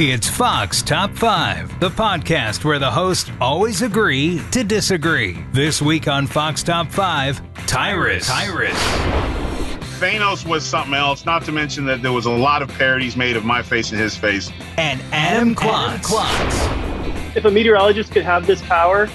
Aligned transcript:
It's 0.00 0.28
Fox 0.28 0.80
Top 0.80 1.12
5, 1.16 1.80
the 1.80 1.88
podcast 1.90 2.64
where 2.64 2.78
the 2.78 2.90
hosts 2.90 3.30
always 3.40 3.82
agree 3.82 4.40
to 4.52 4.62
disagree. 4.62 5.44
This 5.52 5.82
week 5.82 6.06
on 6.06 6.28
Fox 6.28 6.62
Top 6.62 6.88
5, 6.92 7.66
Tyrus. 7.66 8.28
Tyrus. 8.28 8.78
Thanos 9.98 10.46
was 10.46 10.64
something 10.64 10.94
else, 10.94 11.26
not 11.26 11.44
to 11.46 11.52
mention 11.52 11.84
that 11.86 12.00
there 12.02 12.12
was 12.12 12.26
a 12.26 12.30
lot 12.30 12.62
of 12.62 12.68
parodies 12.68 13.16
made 13.16 13.36
of 13.36 13.44
my 13.44 13.60
face 13.60 13.90
and 13.90 13.98
his 14.00 14.16
face. 14.16 14.52
And 14.76 15.00
Adam 15.10 15.56
Klotz. 15.56 16.08
If 17.36 17.44
a 17.44 17.50
meteorologist 17.50 18.12
could 18.12 18.22
have 18.22 18.46
this 18.46 18.62
power, 18.62 19.08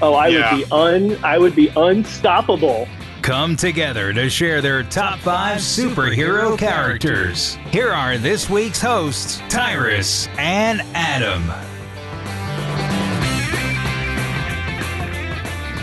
oh, 0.00 0.14
I 0.14 0.28
Yeah. 0.28 0.54
would 0.54 0.64
be 0.64 0.72
un, 0.72 1.18
I 1.22 1.36
would 1.36 1.54
be 1.54 1.68
unstoppable. 1.76 2.88
Come 3.22 3.54
together 3.54 4.14
to 4.14 4.30
share 4.30 4.62
their 4.62 4.82
top 4.82 5.18
five 5.18 5.58
superhero 5.58 6.58
characters. 6.58 7.56
Here 7.70 7.90
are 7.90 8.16
this 8.16 8.48
week's 8.48 8.80
hosts, 8.80 9.42
Tyrus 9.50 10.26
and 10.38 10.80
Adam. 10.94 11.42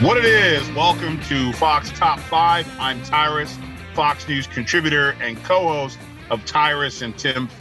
What 0.03 0.17
it 0.17 0.25
is, 0.25 0.67
welcome 0.71 1.21
to 1.25 1.53
Fox 1.53 1.91
Top 1.91 2.19
5. 2.21 2.79
I'm 2.79 3.03
Tyrus, 3.03 3.55
Fox 3.93 4.27
News 4.27 4.47
contributor 4.47 5.11
and 5.21 5.41
co 5.43 5.67
host 5.67 5.99
of 6.31 6.43
Tyrus 6.45 7.03
and 7.03 7.13
Timpf, 7.15 7.51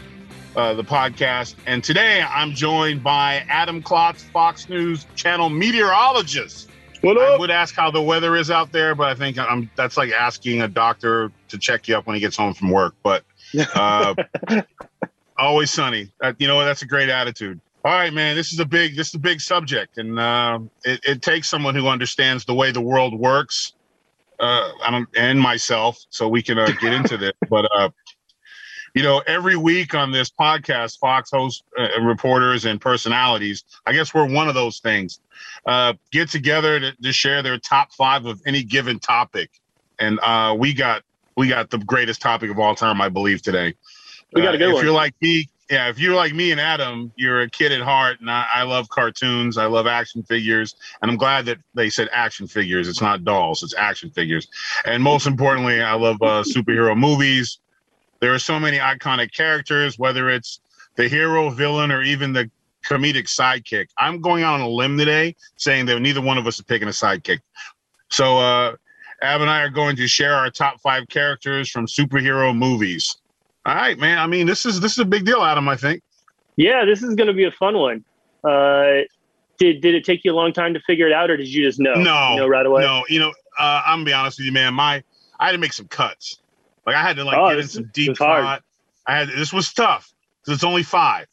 uh, 0.56 0.72
the 0.72 0.84
podcast. 0.84 1.54
And 1.66 1.84
today 1.84 2.22
I'm 2.22 2.52
joined 2.52 3.02
by 3.02 3.44
Adam 3.48 3.82
Klotz, 3.82 4.22
Fox 4.24 4.70
News 4.70 5.06
channel 5.16 5.50
meteorologist. 5.50 6.70
What 7.00 7.18
I 7.18 7.36
would 7.36 7.50
ask 7.50 7.74
how 7.74 7.90
the 7.90 8.02
weather 8.02 8.36
is 8.36 8.50
out 8.50 8.72
there, 8.72 8.94
but 8.94 9.08
I 9.08 9.14
think 9.14 9.38
I'm 9.38 9.70
that's 9.76 9.96
like 9.96 10.12
asking 10.12 10.62
a 10.62 10.68
doctor 10.68 11.30
to 11.48 11.58
check 11.58 11.88
you 11.88 11.96
up 11.96 12.06
when 12.06 12.14
he 12.14 12.20
gets 12.20 12.36
home 12.36 12.54
from 12.54 12.70
work. 12.70 12.94
But 13.02 13.24
uh, 13.74 14.14
always 15.38 15.70
sunny. 15.70 16.10
Uh, 16.22 16.32
you 16.38 16.46
know? 16.46 16.64
That's 16.64 16.82
a 16.82 16.86
great 16.86 17.08
attitude. 17.08 17.60
All 17.84 17.92
right, 17.92 18.12
man. 18.12 18.34
This 18.34 18.52
is 18.52 18.58
a 18.58 18.64
big 18.64 18.96
this 18.96 19.08
is 19.08 19.14
a 19.14 19.20
big 19.20 19.40
subject, 19.40 19.98
and 19.98 20.18
uh, 20.18 20.58
it, 20.84 21.00
it 21.04 21.22
takes 21.22 21.48
someone 21.48 21.74
who 21.74 21.86
understands 21.86 22.44
the 22.44 22.54
way 22.54 22.72
the 22.72 22.80
world 22.80 23.18
works. 23.18 23.74
Uh, 24.40 24.72
I 24.82 24.90
don't 24.90 25.08
and 25.16 25.40
myself, 25.40 25.98
so 26.10 26.28
we 26.28 26.42
can 26.42 26.58
uh, 26.58 26.66
get 26.80 26.92
into 26.92 27.16
this. 27.16 27.32
But 27.48 27.68
uh, 27.76 27.90
you 28.96 29.02
know, 29.02 29.22
every 29.26 29.56
week 29.56 29.94
on 29.94 30.10
this 30.10 30.30
podcast, 30.30 30.98
Fox 30.98 31.30
hosts 31.30 31.62
uh, 31.78 32.00
reporters 32.00 32.64
and 32.64 32.80
personalities. 32.80 33.62
I 33.86 33.92
guess 33.92 34.14
we're 34.14 34.26
one 34.26 34.48
of 34.48 34.54
those 34.54 34.78
things. 34.78 35.20
Uh, 35.66 35.92
get 36.12 36.30
together 36.30 36.80
to, 36.80 36.92
to 36.96 37.12
share 37.12 37.42
their 37.42 37.58
top 37.58 37.92
five 37.92 38.24
of 38.24 38.40
any 38.46 38.62
given 38.62 38.98
topic, 38.98 39.50
and 39.98 40.18
uh, 40.20 40.56
we 40.58 40.72
got 40.72 41.02
we 41.36 41.46
got 41.46 41.68
the 41.68 41.76
greatest 41.76 42.22
topic 42.22 42.50
of 42.50 42.58
all 42.58 42.74
time, 42.74 43.02
I 43.02 43.10
believe, 43.10 43.42
today. 43.42 43.74
We 44.32 44.40
got 44.40 44.54
a 44.54 44.58
good 44.58 44.68
Uh, 44.68 44.70
if 44.70 44.74
one. 44.76 44.84
you're 44.86 44.94
like 44.94 45.14
me, 45.20 45.46
yeah, 45.68 45.90
if 45.90 45.98
you're 45.98 46.14
like 46.14 46.32
me 46.32 46.50
and 46.52 46.60
Adam, 46.60 47.12
you're 47.16 47.42
a 47.42 47.50
kid 47.50 47.72
at 47.72 47.82
heart, 47.82 48.20
and 48.20 48.30
I, 48.30 48.46
I 48.54 48.62
love 48.62 48.88
cartoons. 48.88 49.58
I 49.58 49.66
love 49.66 49.86
action 49.86 50.22
figures, 50.22 50.74
and 51.02 51.10
I'm 51.10 51.18
glad 51.18 51.44
that 51.44 51.58
they 51.74 51.90
said 51.90 52.08
action 52.12 52.46
figures. 52.46 52.88
It's 52.88 53.02
not 53.02 53.24
dolls; 53.24 53.62
it's 53.62 53.74
action 53.76 54.08
figures. 54.08 54.48
And 54.86 55.02
most 55.02 55.26
importantly, 55.26 55.82
I 55.82 55.92
love 55.92 56.16
uh, 56.22 56.44
superhero 56.44 56.96
movies. 56.96 57.58
There 58.20 58.32
are 58.32 58.38
so 58.38 58.58
many 58.58 58.78
iconic 58.78 59.32
characters, 59.32 59.98
whether 59.98 60.30
it's 60.30 60.60
the 60.96 61.08
hero, 61.08 61.50
villain, 61.50 61.92
or 61.92 62.02
even 62.02 62.32
the 62.32 62.50
comedic 62.84 63.24
sidekick. 63.24 63.88
I'm 63.98 64.20
going 64.20 64.42
out 64.42 64.54
on 64.54 64.60
a 64.60 64.68
limb 64.68 64.96
today, 64.96 65.34
saying 65.56 65.86
that 65.86 66.00
neither 66.00 66.20
one 66.20 66.38
of 66.38 66.46
us 66.46 66.58
is 66.58 66.64
picking 66.64 66.88
a 66.88 66.92
sidekick. 66.92 67.40
So, 68.10 68.38
uh, 68.38 68.76
Ab 69.22 69.40
and 69.40 69.50
I 69.50 69.62
are 69.62 69.70
going 69.70 69.96
to 69.96 70.06
share 70.06 70.34
our 70.34 70.50
top 70.50 70.80
five 70.80 71.08
characters 71.08 71.70
from 71.70 71.86
superhero 71.86 72.56
movies. 72.56 73.16
All 73.64 73.74
right, 73.74 73.98
man. 73.98 74.18
I 74.18 74.26
mean, 74.26 74.46
this 74.46 74.66
is 74.66 74.80
this 74.80 74.92
is 74.92 74.98
a 74.98 75.04
big 75.04 75.24
deal, 75.24 75.42
Adam. 75.42 75.68
I 75.68 75.76
think. 75.76 76.02
Yeah, 76.56 76.84
this 76.84 77.02
is 77.02 77.14
going 77.14 77.26
to 77.26 77.32
be 77.32 77.44
a 77.44 77.50
fun 77.50 77.76
one. 77.76 78.04
Uh, 78.44 79.02
did 79.58 79.80
did 79.80 79.94
it 79.94 80.04
take 80.04 80.24
you 80.24 80.32
a 80.32 80.36
long 80.36 80.52
time 80.52 80.74
to 80.74 80.80
figure 80.80 81.06
it 81.06 81.12
out, 81.12 81.30
or 81.30 81.36
did 81.36 81.48
you 81.48 81.64
just 81.64 81.80
know? 81.80 81.94
No, 81.94 82.30
You 82.32 82.36
know 82.36 82.46
right 82.46 82.66
away. 82.66 82.82
No, 82.82 83.04
you 83.08 83.18
know, 83.18 83.32
uh, 83.58 83.82
I'm 83.86 83.98
gonna 83.98 84.04
be 84.04 84.12
honest 84.12 84.38
with 84.38 84.46
you, 84.46 84.52
man. 84.52 84.74
My 84.74 85.02
I 85.40 85.46
had 85.46 85.52
to 85.52 85.58
make 85.58 85.72
some 85.72 85.88
cuts. 85.88 86.40
Like 86.86 86.96
I 86.96 87.02
had 87.02 87.16
to 87.16 87.24
like 87.24 87.36
Oh, 87.38 87.48
get 87.50 87.58
in 87.58 87.68
some 87.68 87.90
deep 87.92 88.16
hard. 88.18 88.44
thought. 88.44 88.62
I 89.06 89.16
had 89.18 89.28
this 89.28 89.52
was 89.52 89.72
tough 89.72 90.12
because 90.42 90.56
it's 90.56 90.64
only 90.64 90.82
five, 90.82 91.26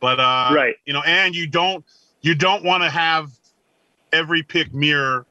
but 0.00 0.20
uh, 0.20 0.50
Right. 0.54 0.74
You 0.84 0.92
know, 0.92 1.02
and 1.04 1.34
you 1.34 1.46
don't 1.46 1.84
you 2.20 2.34
don't 2.34 2.64
want 2.64 2.82
to 2.82 2.90
have 2.90 3.30
every 4.12 4.42
pick 4.42 4.72
mirror 4.74 5.26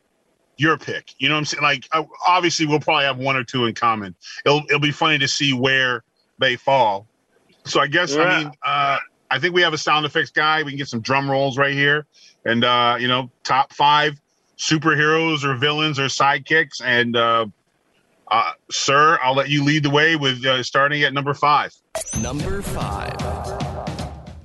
your 0.58 0.78
pick. 0.78 1.14
You 1.20 1.30
know 1.30 1.36
what 1.36 1.40
I'm 1.40 1.46
saying? 1.46 1.64
Like 1.64 1.88
uh, 1.92 2.04
obviously 2.28 2.66
we'll 2.66 2.80
probably 2.80 3.06
have 3.06 3.18
one 3.18 3.36
or 3.36 3.44
two 3.44 3.66
in 3.66 3.74
common. 3.76 4.16
It'll 4.46 4.64
it'll 4.70 4.80
be 4.80 4.92
funny 4.92 5.20
to 5.20 5.28
see 5.28 5.54
where 5.54 6.04
they 6.40 6.56
fall. 6.56 7.08
So 7.66 7.80
I 7.80 7.88
guess 7.88 8.16
I 8.16 8.40
mean 8.40 8.52
uh, 8.66 8.98
I 9.30 9.40
think 9.40 9.54
we 9.54 9.62
have 9.62 9.74
a 9.74 9.78
sound 9.78 10.06
effects 10.06 10.32
guy. 10.32 10.64
We 10.64 10.72
can 10.72 10.78
get 10.78 10.88
some 10.88 11.02
drum 11.02 11.30
rolls 11.30 11.58
right 11.58 11.74
here, 11.74 12.06
and 12.46 12.64
uh, 12.64 12.98
you 13.00 13.08
know, 13.08 13.30
top 13.44 13.74
five 13.74 14.20
superheroes 14.58 15.44
or 15.44 15.56
villains 15.56 16.00
or 16.00 16.06
sidekicks. 16.06 16.82
And 16.84 17.16
uh, 17.16 17.48
uh, 18.30 18.52
sir, 18.72 19.18
I'll 19.22 19.36
let 19.36 19.50
you 19.50 19.64
lead 19.64 19.84
the 19.84 19.90
way 19.90 20.16
with 20.16 20.46
uh, 20.46 20.62
starting 20.64 21.04
at 21.04 21.14
number 21.14 21.34
five. 21.34 21.74
Number 22.22 22.62
five. 22.62 23.16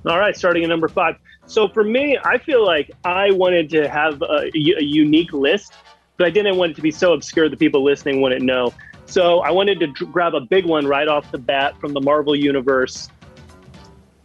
All 0.05 0.19
right, 0.19 0.35
starting 0.35 0.63
at 0.63 0.69
number 0.69 0.87
five. 0.87 1.15
So 1.45 1.67
for 1.67 1.83
me, 1.83 2.17
I 2.23 2.37
feel 2.37 2.65
like 2.65 2.91
I 3.03 3.31
wanted 3.31 3.69
to 3.71 3.87
have 3.89 4.21
a, 4.21 4.49
a 4.55 4.81
unique 4.81 5.33
list, 5.33 5.73
but 6.17 6.27
I 6.27 6.29
didn't 6.29 6.57
want 6.57 6.71
it 6.71 6.75
to 6.75 6.81
be 6.81 6.91
so 6.91 7.13
obscure 7.13 7.49
that 7.49 7.59
people 7.59 7.83
listening 7.83 8.21
wouldn't 8.21 8.43
know. 8.43 8.73
So 9.05 9.39
I 9.39 9.51
wanted 9.51 9.79
to 9.81 9.87
dr- 9.87 10.11
grab 10.11 10.33
a 10.35 10.41
big 10.41 10.65
one 10.65 10.87
right 10.87 11.07
off 11.07 11.29
the 11.31 11.37
bat 11.37 11.79
from 11.79 11.93
the 11.93 12.01
Marvel 12.01 12.35
universe. 12.35 13.09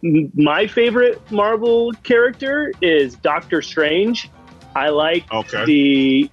M- 0.03 0.31
My 0.35 0.67
favorite 0.67 1.19
Marvel 1.31 1.91
character 2.03 2.71
is 2.81 3.15
Doctor 3.15 3.61
Strange. 3.61 4.29
I 4.75 4.89
like 4.89 5.31
Okay. 5.33 5.65
the 5.65 6.31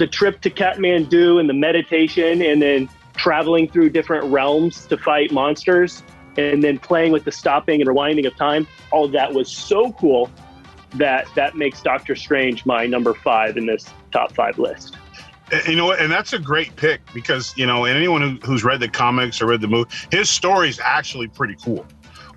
the 0.00 0.06
trip 0.06 0.40
to 0.40 0.48
Kathmandu 0.48 1.38
and 1.38 1.46
the 1.46 1.52
meditation, 1.52 2.40
and 2.40 2.62
then 2.62 2.88
traveling 3.16 3.68
through 3.68 3.90
different 3.90 4.24
realms 4.32 4.86
to 4.86 4.96
fight 4.96 5.30
monsters, 5.30 6.02
and 6.38 6.64
then 6.64 6.78
playing 6.78 7.12
with 7.12 7.24
the 7.24 7.30
stopping 7.30 7.82
and 7.82 7.90
rewinding 7.90 8.26
of 8.26 8.34
time. 8.34 8.66
All 8.92 9.04
of 9.04 9.12
that 9.12 9.34
was 9.34 9.52
so 9.52 9.92
cool 9.92 10.30
that 10.94 11.28
that 11.34 11.54
makes 11.54 11.82
Doctor 11.82 12.16
Strange 12.16 12.64
my 12.64 12.86
number 12.86 13.12
five 13.12 13.58
in 13.58 13.66
this 13.66 13.92
top 14.10 14.32
five 14.32 14.58
list. 14.58 14.96
You 15.68 15.76
know? 15.76 15.92
And 15.92 16.10
that's 16.10 16.32
a 16.32 16.38
great 16.38 16.74
pick 16.76 17.02
because, 17.12 17.54
you 17.58 17.66
know, 17.66 17.84
and 17.84 17.94
anyone 17.94 18.22
who, 18.22 18.38
who's 18.46 18.64
read 18.64 18.80
the 18.80 18.88
comics 18.88 19.42
or 19.42 19.48
read 19.48 19.60
the 19.60 19.68
movie, 19.68 19.90
his 20.10 20.30
story 20.30 20.70
is 20.70 20.80
actually 20.82 21.28
pretty 21.28 21.56
cool. 21.62 21.86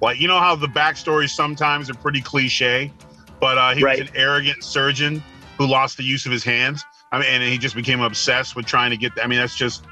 Like, 0.02 0.20
you 0.20 0.28
know 0.28 0.40
how 0.40 0.58
the 0.58 0.68
backstories 0.68 1.30
sometimes 1.30 1.90
are 1.90 1.96
pretty 1.96 2.22
cliche, 2.22 2.92
but 3.40 3.58
uh, 3.58 3.74
he 3.74 3.84
Right. 3.86 4.00
was 4.00 4.10
an 4.10 4.16
arrogant 4.18 4.66
surgeon 4.66 5.24
who 5.58 5.66
lost 5.66 5.96
the 5.96 6.04
use 6.04 6.26
of 6.26 6.34
his 6.34 6.44
hands. 6.44 6.84
I 7.14 7.20
mean, 7.20 7.28
and 7.30 7.44
he 7.44 7.58
just 7.58 7.76
became 7.76 8.02
obsessed 8.02 8.56
with 8.56 8.66
trying 8.66 8.90
to 8.90 8.98
get, 8.98 9.12
I 9.24 9.28
mean, 9.28 9.40
that's 9.40 9.56
just, 9.56 9.86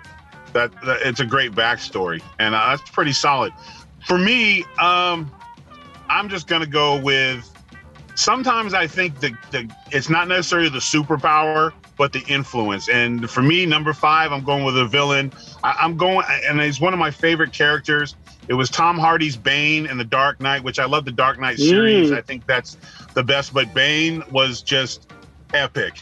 that, 0.54 0.72
that 0.84 1.02
it's 1.04 1.20
a 1.20 1.26
great 1.26 1.52
backstory. 1.52 2.22
And 2.40 2.56
uh, 2.56 2.76
that's 2.76 2.90
pretty 2.90 3.14
solid. 3.14 3.54
For 4.08 4.18
me, 4.18 4.64
um, 4.80 5.32
I'm 6.10 6.28
just 6.28 6.48
going 6.48 6.64
to 6.64 6.68
go 6.68 7.00
with, 7.00 7.48
sometimes 8.16 8.74
I 8.74 8.88
think 8.88 9.20
the, 9.20 9.38
the 9.52 9.74
it's 9.92 10.10
not 10.10 10.28
necessarily 10.28 10.70
the 10.70 10.80
superpower, 10.80 11.72
but 11.96 12.12
the 12.12 12.24
influence. 12.28 12.90
And 12.90 13.30
for 13.30 13.44
me, 13.44 13.68
number 13.68 13.94
five, 13.94 14.32
I'm 14.32 14.44
going 14.44 14.64
with 14.64 14.78
a 14.78 14.88
villain. 14.88 15.32
I, 15.64 15.78
I'm 15.80 15.98
going, 15.98 16.26
and 16.28 16.60
he's 16.60 16.82
one 16.82 16.92
of 16.92 17.00
my 17.00 17.12
favorite 17.12 17.54
characters. 17.54 18.16
It 18.48 18.56
was 18.56 18.72
Tom 18.72 18.98
Hardy's 18.98 19.38
Bane 19.38 19.86
in 19.86 20.00
The 20.00 20.04
Dark 20.04 20.42
Knight, 20.42 20.64
which 20.64 20.80
I 20.80 20.86
love 20.86 21.06
the 21.06 21.12
Dark 21.12 21.40
Knight 21.40 21.60
series. 21.60 22.10
Mm. 22.10 22.18
I 22.18 22.22
think 22.22 22.48
that's 22.48 22.78
the 23.14 23.24
best. 23.24 23.54
But 23.54 23.72
Bane 23.76 24.24
was 24.32 24.64
just 24.64 25.14
epic, 25.54 26.02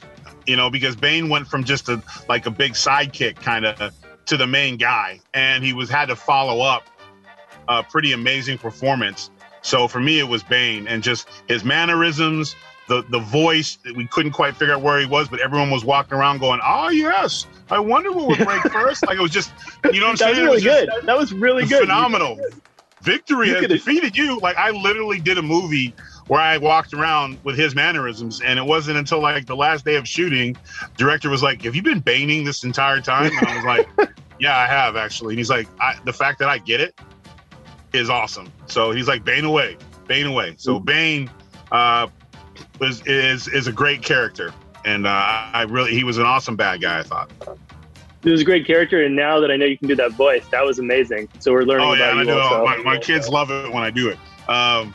you 0.50 0.56
know, 0.56 0.72
because 0.72 0.96
Bane 0.96 1.30
went 1.30 1.48
from 1.48 1.63
just 1.63 1.90
a 1.90 2.01
like 2.28 2.48
a 2.48 2.50
big 2.50 2.74
sidekick 2.74 3.36
kind 3.36 3.66
of 3.66 3.94
to 4.25 4.36
the 4.36 4.48
main 4.48 4.78
guy, 4.78 5.19
and 5.36 5.63
he 5.63 5.74
was 5.74 5.92
had 5.92 6.07
to 6.07 6.16
follow 6.16 6.62
up 6.62 6.88
a 7.68 7.84
pretty 7.84 8.13
amazing 8.13 8.57
performance. 8.57 9.30
So 9.62 9.88
for 9.88 10.00
me, 10.00 10.19
it 10.19 10.28
was 10.28 10.42
Bane, 10.42 10.88
and 10.88 11.04
just 11.04 11.30
his 11.48 11.63
mannerisms, 11.63 12.56
the 12.88 13.04
the 13.10 13.19
voice. 13.19 13.78
We 13.96 14.07
couldn't 14.07 14.31
quite 14.31 14.56
figure 14.56 14.74
out 14.74 14.81
where 14.81 15.00
he 15.00 15.06
was, 15.06 15.30
but 15.30 15.40
everyone 15.40 15.69
was 15.69 15.86
walking 15.86 16.18
around 16.18 16.40
going, 16.40 16.62
"Oh 16.66 16.90
yes, 16.90 17.45
I 17.69 17.78
wonder 17.78 18.12
what 18.12 18.30
would 18.30 18.40
break 18.40 18.62
first. 18.72 19.06
Like 19.06 19.19
it 19.19 19.22
was 19.22 19.31
just, 19.31 19.52
you 19.94 20.00
know 20.00 20.07
what 20.07 20.12
I'm 20.22 20.34
saying? 20.34 20.45
That 20.45 20.50
was 20.50 20.63
saying? 20.63 20.74
It 20.74 20.80
really 20.80 20.88
just 20.88 20.95
good. 20.95 21.07
That 21.07 21.18
was 21.18 21.31
really 21.31 21.66
good. 21.68 21.81
Phenomenal. 21.81 22.40
Victory 23.02 23.50
has 23.50 23.68
defeated 23.68 24.18
you. 24.18 24.40
Like 24.40 24.57
I 24.57 24.72
literally 24.72 25.19
did 25.19 25.38
a 25.38 25.44
movie 25.44 25.94
where 26.30 26.40
I 26.40 26.60
walked 26.60 26.94
around 26.94 27.40
with 27.44 27.58
his 27.58 27.74
mannerisms, 27.74 28.40
and 28.40 28.60
it 28.60 28.66
wasn't 28.66 28.98
until 28.98 29.20
like 29.20 29.48
the 29.48 29.56
last 29.56 29.84
day 29.84 29.96
of 29.96 30.08
shooting, 30.08 30.56
director 30.96 31.28
was 31.28 31.42
like, 31.42 31.64
"Have 31.64 31.76
you 31.76 31.81
been 31.81 32.00
baning 32.00 32.44
this 32.44 32.64
entire 32.64 33.02
time?" 33.02 33.31
And 33.36 33.48
I 33.48 33.56
was 33.56 33.66
like, 33.66 34.12
"Yeah, 34.40 34.56
I 34.56 34.68
have 34.68 34.96
actually." 34.96 35.34
And 35.34 35.40
he's 35.40 35.50
like, 35.50 35.68
I, 35.81 35.96
"The 36.06 36.14
fact 36.14 36.38
that 36.40 36.48
I 36.48 36.60
get 36.60 36.81
it 36.81 36.98
is 37.94 38.12
awesome." 38.12 38.54
So 38.68 38.92
he's 38.92 39.08
like, 39.08 39.26
"Bane 39.26 39.44
away, 39.44 39.76
Bane 40.08 40.28
away." 40.28 40.54
So 40.58 40.80
Bane 40.80 41.31
uh, 41.72 42.08
is 42.80 43.02
is 43.08 43.48
is 43.48 43.66
a 43.66 43.72
great 43.72 44.04
character, 44.04 44.54
and 44.86 45.08
uh, 45.08 45.10
I 45.10 45.66
really 45.68 45.94
he 45.94 46.04
was 46.04 46.20
an 46.20 46.26
awesome 46.26 46.56
bad 46.56 46.80
guy. 46.80 47.00
I 47.00 47.04
thought. 47.04 47.31
It 48.24 48.30
was 48.30 48.42
a 48.42 48.46
great 48.46 48.68
character, 48.68 49.04
and 49.04 49.16
now 49.16 49.40
that 49.40 49.50
I 49.50 49.56
know 49.56 49.66
you 49.66 49.80
can 49.80 49.88
do 49.88 49.96
that 49.96 50.12
voice, 50.12 50.46
that 50.52 50.64
was 50.64 50.78
amazing. 50.78 51.28
So 51.40 51.54
we're 51.54 51.64
learning 51.64 51.88
Oh 51.88 51.94
yeah, 51.94 52.12
I 52.12 52.20
you 52.20 52.26
know. 52.26 52.64
My, 52.66 52.78
my 52.78 52.98
kids 53.00 53.30
love 53.30 53.50
it 53.50 53.74
when 53.74 53.81
I 53.81 53.90
do 53.90 54.10
it. 54.10 54.20
Um, 54.48 54.94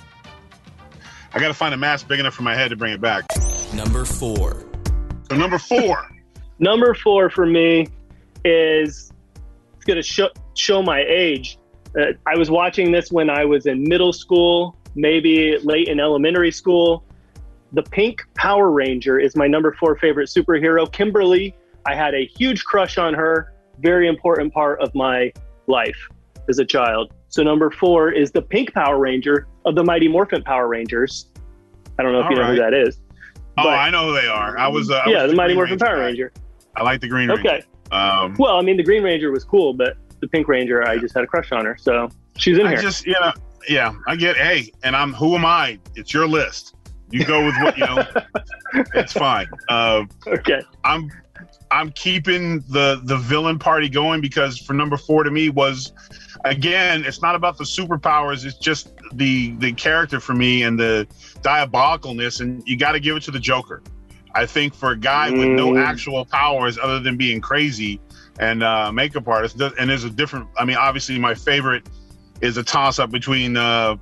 I 1.35 1.41
got 1.41 1.49
to 1.49 1.55
find 1.55 1.75
a 1.75 1.77
mask 1.77 2.07
big 2.07 2.21
enough 2.21 2.35
for 2.35 2.45
my 2.45 2.55
head 2.55 2.69
to 2.69 2.77
bring 2.77 2.93
it 2.93 3.01
back. 3.01 3.25
Number 3.75 4.05
four. 4.05 4.65
So 5.29 5.37
number 5.37 5.59
four. 5.59 6.11
Number 6.61 6.95
four 6.95 7.29
for 7.29 7.45
me 7.45 7.89
is 8.45 9.13
it's 9.75 9.85
going 9.85 9.97
to 9.97 10.03
show, 10.03 10.29
show 10.55 10.81
my 10.81 11.05
age. 11.09 11.59
Uh, 11.99 12.13
I 12.25 12.37
was 12.37 12.49
watching 12.49 12.93
this 12.93 13.11
when 13.11 13.29
I 13.29 13.45
was 13.45 13.67
in 13.67 13.83
middle 13.83 14.13
school, 14.13 14.77
maybe 14.95 15.59
late 15.59 15.89
in 15.89 15.99
elementary 15.99 16.53
school. 16.53 17.05
The 17.73 17.83
Pink 17.83 18.23
Power 18.37 18.71
Ranger 18.71 19.19
is 19.19 19.35
my 19.35 19.49
number 19.49 19.73
four 19.73 19.97
favorite 19.99 20.29
superhero. 20.29 20.91
Kimberly, 20.91 21.57
I 21.85 21.97
had 21.97 22.15
a 22.15 22.25
huge 22.25 22.65
crush 22.65 22.97
on 22.99 23.13
her. 23.15 23.53
Very 23.81 24.07
important 24.07 24.55
part 24.55 24.81
of 24.81 24.95
my 24.95 25.33
life 25.67 26.09
as 26.49 26.61
a 26.61 26.65
child. 26.65 27.13
So 27.35 27.43
number 27.43 27.69
four 27.69 28.13
is 28.13 28.31
the 28.31 28.41
Pink 28.43 28.73
Power 28.73 28.97
Ranger 28.97 29.49
of 29.65 29.75
the 29.75 29.83
Mighty 29.83 30.07
Morphin 30.07 30.41
Power 30.45 30.69
Rangers. 30.69 31.27
I 31.99 32.05
don't 32.05 32.13
know 32.13 32.21
if 32.21 32.27
All 32.27 32.31
you 32.31 32.37
know 32.39 32.45
who 32.45 32.61
right. 32.61 32.71
that 32.71 32.75
is. 32.75 33.01
Oh, 33.59 33.65
But- 33.65 33.71
I 33.71 33.91
know 33.91 34.07
who 34.11 34.15
they 34.21 34.29
are. 34.29 34.57
I 34.57 34.69
was. 34.69 34.89
Uh, 34.89 35.03
I 35.05 35.11
yeah, 35.11 35.23
was 35.25 35.33
the 35.33 35.37
Mighty 35.37 35.55
Green 35.55 35.57
Morphin 35.57 35.79
Power 35.81 35.97
guy. 35.97 36.05
Ranger. 36.05 36.33
I 36.77 36.85
like 36.85 37.01
the 37.01 37.09
Green 37.09 37.29
Ranger. 37.29 37.41
Okay. 37.41 37.63
Um, 37.91 38.37
Well, 38.39 38.57
I 38.57 38.63
mean, 38.63 38.77
the 38.77 38.85
Green 38.85 39.03
Ranger 39.03 39.33
was 39.33 39.43
cool, 39.43 39.75
but 39.75 39.97
the 40.21 40.29
Pink 40.29 40.47
Ranger, 40.47 40.87
I 40.87 40.97
just 40.97 41.13
had 41.13 41.25
a 41.25 41.27
crush 41.27 41.51
on 41.51 41.65
her, 41.65 41.77
so 41.77 42.09
she's 42.37 42.57
in 42.57 42.67
I 42.69 42.71
here. 42.71 42.83
just, 42.83 43.05
you 43.05 43.15
know, 43.15 43.33
yeah, 43.69 43.93
I 44.07 44.15
get. 44.15 44.37
Hey, 44.37 44.71
and 44.85 44.95
I'm. 44.95 45.13
Who 45.15 45.35
am 45.35 45.45
I? 45.45 45.81
It's 45.97 46.15
your 46.15 46.29
list. 46.29 46.77
You 47.11 47.25
go 47.25 47.45
with 47.45 47.57
what 47.61 47.77
you 47.77 47.85
know. 47.85 48.05
it's 48.95 49.13
fine. 49.13 49.49
Uh, 49.69 50.05
okay. 50.29 50.63
I'm 50.85 51.11
I'm 51.73 51.91
keeping 51.91 52.61
the 52.69 53.01
the 53.05 53.17
villain 53.17 53.59
party 53.59 53.89
going 53.89 54.21
because 54.21 54.57
for 54.57 54.73
number 54.75 54.97
four 54.97 55.25
to 55.25 55.33
me 55.33 55.49
was 55.49 55.93
again 56.45 57.05
it's 57.05 57.23
not 57.23 57.35
about 57.35 57.57
the 57.59 57.65
superpowers 57.65 58.45
it's 58.45 58.59
just 58.59 58.93
the 59.13 59.53
the 59.57 59.73
character 59.73 60.21
for 60.21 60.35
me 60.35 60.63
and 60.63 60.79
the 60.79 61.07
diabolicalness 61.41 62.41
and 62.41 62.63
you 62.67 62.77
got 62.77 62.93
to 62.93 63.01
give 63.01 63.17
it 63.17 63.23
to 63.23 63.31
the 63.31 63.39
Joker. 63.41 63.83
I 64.35 64.47
think 64.47 64.75
for 64.75 64.91
a 64.91 64.97
guy 64.97 65.31
with 65.31 65.49
no 65.49 65.73
Mm. 65.73 65.85
actual 65.85 66.25
powers 66.25 66.77
other 66.77 66.99
than 66.99 67.17
being 67.17 67.41
crazy 67.41 68.01
and 68.41 68.63
uh, 68.63 68.91
makeup 68.93 69.29
artist 69.29 69.61
and 69.61 69.89
there's 69.91 70.05
a 70.05 70.11
different 70.11 70.49
I 70.59 70.65
mean 70.65 70.77
obviously 70.77 71.19
my 71.19 71.35
favorite 71.35 71.89
is 72.41 72.57
a 72.57 72.63
toss 72.65 72.99
up 72.99 73.11
between 73.11 73.57
uh, 73.57 73.97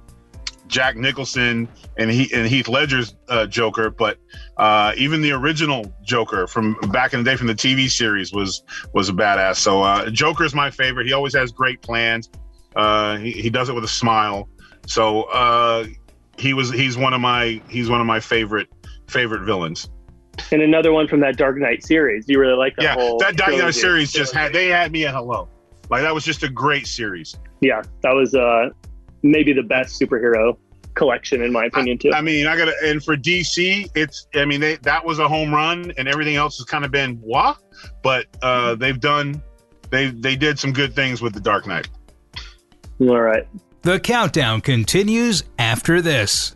Jack 0.66 0.96
Nicholson 0.96 1.68
and 1.98 2.10
he 2.10 2.32
and 2.32 2.46
Heath 2.46 2.66
Ledger's 2.66 3.14
uh, 3.28 3.46
Joker, 3.46 3.90
but 3.90 4.18
uh, 4.56 4.92
even 4.96 5.20
the 5.20 5.32
original 5.32 5.92
Joker 6.02 6.46
from 6.46 6.76
back 6.90 7.12
in 7.12 7.22
the 7.22 7.30
day 7.30 7.36
from 7.36 7.46
the 7.46 7.54
TV 7.54 7.90
series 7.90 8.32
was 8.32 8.62
was 8.94 9.08
a 9.08 9.12
badass. 9.12 9.56
So 9.56 9.82
uh, 9.82 10.10
Joker 10.10 10.44
is 10.44 10.54
my 10.54 10.70
favorite. 10.70 11.06
He 11.06 11.12
always 11.12 11.34
has 11.34 11.52
great 11.52 11.82
plans. 11.82 12.30
Uh, 12.74 13.18
he, 13.18 13.32
he 13.32 13.50
does 13.50 13.68
it 13.68 13.74
with 13.74 13.84
a 13.84 13.88
smile. 13.88 14.48
So 14.86 15.24
uh, 15.24 15.86
he 16.38 16.54
was 16.54 16.70
he's 16.70 16.96
one 16.96 17.12
of 17.12 17.20
my 17.20 17.60
he's 17.68 17.90
one 17.90 18.00
of 18.00 18.06
my 18.06 18.20
favorite 18.20 18.68
favorite 19.08 19.42
villains. 19.42 19.90
And 20.50 20.62
another 20.62 20.92
one 20.92 21.06
from 21.06 21.20
that 21.20 21.36
Dark 21.36 21.58
Knight 21.58 21.84
series. 21.84 22.26
You 22.28 22.40
really 22.40 22.56
like 22.56 22.74
that 22.76 22.82
yeah, 22.82 22.94
whole 22.94 23.18
that 23.18 23.36
Dark 23.36 23.56
Knight 23.56 23.74
series 23.74 24.10
just 24.10 24.32
had 24.32 24.52
they 24.52 24.68
had 24.68 24.90
me 24.90 25.04
at 25.04 25.14
hello. 25.14 25.48
Like 25.90 26.02
that 26.02 26.14
was 26.14 26.24
just 26.24 26.42
a 26.42 26.48
great 26.48 26.86
series. 26.86 27.36
Yeah, 27.60 27.82
that 28.02 28.14
was 28.14 28.34
uh, 28.34 28.70
maybe 29.22 29.52
the 29.52 29.62
best 29.62 30.00
superhero 30.00 30.56
collection 30.94 31.42
in 31.42 31.52
my 31.52 31.64
opinion 31.64 31.98
too. 31.98 32.12
I 32.12 32.20
mean, 32.20 32.46
I 32.46 32.56
gotta 32.56 32.74
and 32.84 33.02
for 33.02 33.16
DC, 33.16 33.90
it's 33.94 34.26
I 34.34 34.44
mean 34.44 34.60
they 34.60 34.76
that 34.76 35.04
was 35.04 35.18
a 35.18 35.28
home 35.28 35.52
run, 35.52 35.92
and 35.96 36.08
everything 36.08 36.36
else 36.36 36.58
has 36.58 36.66
kind 36.66 36.84
of 36.84 36.90
been 36.90 37.16
what, 37.16 37.58
but 38.02 38.26
uh, 38.42 38.74
they've 38.74 39.00
done 39.00 39.42
they 39.90 40.10
they 40.10 40.36
did 40.36 40.58
some 40.58 40.72
good 40.72 40.94
things 40.94 41.22
with 41.22 41.34
the 41.34 41.40
Dark 41.40 41.66
Knight. 41.66 41.88
All 43.00 43.20
right. 43.20 43.46
The 43.82 43.98
countdown 43.98 44.60
continues 44.60 45.42
after 45.58 46.00
this. 46.00 46.54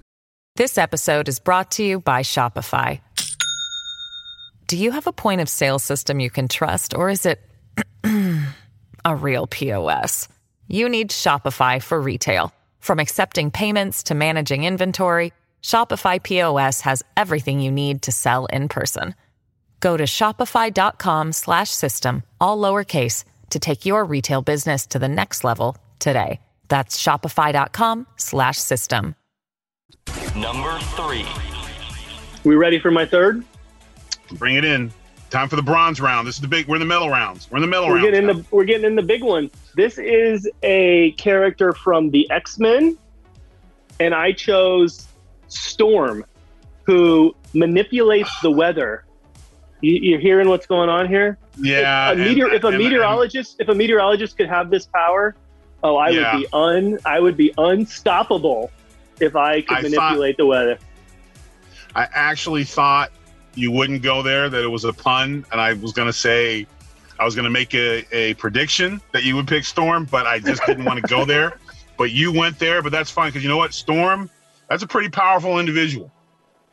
This 0.54 0.78
episode 0.78 1.28
is 1.28 1.38
brought 1.38 1.72
to 1.72 1.84
you 1.84 2.00
by 2.00 2.22
Shopify. 2.22 3.00
Do 4.68 4.76
you 4.76 4.92
have 4.92 5.06
a 5.06 5.12
point 5.12 5.40
of 5.40 5.48
sale 5.48 5.78
system 5.78 6.18
you 6.18 6.30
can 6.30 6.48
trust, 6.48 6.94
or 6.94 7.10
is 7.10 7.26
it 7.26 7.40
a 9.04 9.16
real 9.16 9.46
POS? 9.46 10.28
You 10.68 10.88
need 10.88 11.10
Shopify 11.10 11.82
for 11.82 12.00
retail. 12.00 12.52
From 12.86 13.00
accepting 13.00 13.50
payments 13.50 14.04
to 14.04 14.14
managing 14.14 14.62
inventory, 14.62 15.32
Shopify 15.60 16.22
POS 16.22 16.82
has 16.82 17.02
everything 17.16 17.58
you 17.58 17.72
need 17.72 18.02
to 18.02 18.12
sell 18.12 18.46
in 18.46 18.68
person. 18.68 19.16
Go 19.80 19.96
to 19.96 20.04
shopify.com 20.04 21.32
slash 21.32 21.70
system, 21.70 22.22
all 22.40 22.58
lowercase, 22.58 23.24
to 23.50 23.58
take 23.58 23.86
your 23.86 24.04
retail 24.04 24.40
business 24.40 24.86
to 24.86 25.00
the 25.00 25.08
next 25.08 25.42
level 25.42 25.76
today. 25.98 26.38
That's 26.68 26.96
shopify.com 26.96 28.06
slash 28.18 28.58
system. 28.58 29.16
Number 30.36 30.78
three. 30.94 31.26
We 32.44 32.54
ready 32.54 32.78
for 32.78 32.92
my 32.92 33.04
third? 33.04 33.44
Bring 34.34 34.54
it 34.54 34.64
in. 34.64 34.92
Time 35.31 35.49
for 35.49 35.56
the 35.56 35.62
bronze 35.62 36.00
round. 36.00 36.26
This 36.26 36.37
is 36.37 36.40
the 36.40 36.49
big. 36.49 36.69
We're 36.69 36.76
in 36.76 36.81
the 36.81 36.87
medal 36.87 37.11
rounds. 37.11 37.50
We're 37.50 37.56
in 37.58 37.62
the 37.62 37.67
medal 37.69 37.88
We're 37.88 37.96
rounds. 37.96 38.11
getting 38.11 38.28
in 38.31 38.37
the 38.37 38.44
we're 38.50 38.64
getting 38.64 38.87
in 38.87 38.94
the 38.94 39.02
big 39.02 39.23
one. 39.25 39.50
This 39.75 39.99
is 39.99 40.49
a 40.62 41.11
character 41.12 41.73
from 41.73 42.11
the 42.11 42.31
X 42.31 42.58
Men, 42.58 42.96
and 43.99 44.14
I 44.14 44.32
chose 44.32 45.08
Storm, 45.49 46.25
who 46.84 47.34
manipulates 47.55 48.31
the 48.40 48.50
weather. 48.50 49.05
You, 49.81 49.94
you're 49.94 50.20
hearing 50.20 50.49
what's 50.49 50.67
going 50.67 50.88
on 50.88 51.08
here? 51.08 51.38
yeah. 51.58 52.08
a 52.08 52.12
and- 52.12 52.20
meteor, 52.20 52.49
if 52.49 52.62
a 52.62 52.69
and- 52.69 52.76
and- 52.76 52.84
meteorologist, 52.84 53.56
if 53.58 53.69
a 53.69 53.75
meteorologist 53.75 54.37
could 54.37 54.49
have 54.49 54.70
this 54.70 54.87
power, 54.87 55.34
oh, 55.82 55.96
I 55.96 56.11
Yeah. 56.11 56.34
would 56.34 56.40
be 56.43 56.46
un, 56.52 56.99
I 57.05 57.19
would 57.20 57.37
be 57.37 57.52
unstoppable 57.58 58.70
if 59.20 59.34
I 59.37 59.61
could 59.62 59.78
I 59.78 59.82
thought- 59.82 59.90
manipulate 59.90 60.37
the 60.37 60.46
weather. 60.46 60.78
I 61.97 62.06
actually 62.12 62.64
thought 62.64 63.11
you 63.56 63.70
wouldn't 63.72 64.02
go 64.02 64.22
there, 64.22 64.48
that 64.48 64.62
it 64.62 64.68
was 64.68 64.84
a 64.84 64.92
pun, 64.92 65.44
and 65.50 65.60
I 65.60 65.72
was 65.75 65.92
going 65.92 66.06
to 66.06 66.12
say, 66.12 66.66
I 67.18 67.25
was 67.25 67.34
going 67.34 67.44
to 67.44 67.50
make 67.50 67.75
a, 67.75 68.04
a 68.14 68.34
prediction 68.34 69.00
that 69.12 69.25
you 69.25 69.34
would 69.36 69.48
pick 69.48 69.64
Storm, 69.64 70.06
but 70.10 70.26
I 70.26 70.38
just 70.38 70.64
didn't 70.66 70.84
want 70.84 70.98
to 70.98 71.06
go 71.06 71.25
there. 71.26 71.58
But 71.96 72.10
you 72.10 72.30
went 72.30 72.58
there, 72.58 72.82
but 72.82 72.92
that's 72.92 73.10
fine 73.10 73.30
because 73.30 73.42
you 73.42 73.48
know 73.48 73.56
what? 73.56 73.72
Storm, 73.72 74.28
that's 74.68 74.82
a 74.82 74.86
pretty 74.86 75.08
powerful 75.08 75.58
individual. 75.58 76.12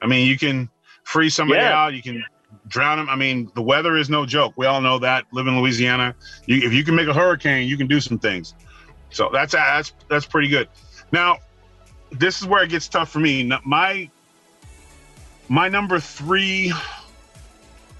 I 0.01 0.07
mean, 0.07 0.27
you 0.27 0.37
can 0.37 0.69
free 1.05 1.29
somebody 1.29 1.61
Yeah. 1.61 1.85
out, 1.85 1.93
you 1.93 2.01
can 2.01 2.23
drown 2.67 2.99
him. 2.99 3.09
I 3.09 3.15
mean, 3.15 3.49
the 3.55 3.61
weather 3.61 3.95
is 3.95 4.09
no 4.09 4.25
joke. 4.25 4.53
We 4.57 4.65
all 4.65 4.81
know 4.81 4.99
that. 4.99 5.25
Live 5.31 5.47
in 5.47 5.59
Louisiana, 5.59 6.13
you, 6.45 6.57
if 6.57 6.73
you 6.73 6.83
can 6.83 6.95
make 6.95 7.07
a 7.07 7.13
hurricane, 7.13 7.67
you 7.67 7.77
can 7.77 7.87
do 7.87 8.01
some 8.01 8.19
things. 8.19 8.53
So 9.11 9.29
that's 9.31 9.53
that's 9.53 9.93
that's 10.09 10.25
pretty 10.25 10.49
good. 10.49 10.67
Now, 11.11 11.37
this 12.11 12.41
is 12.41 12.47
where 12.47 12.63
it 12.63 12.69
gets 12.69 12.87
tough 12.89 13.09
for 13.09 13.19
me. 13.19 13.49
My 13.65 14.09
my 15.49 15.69
number 15.69 15.99
three 15.99 16.73